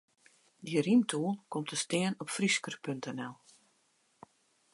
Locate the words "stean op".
1.75-2.29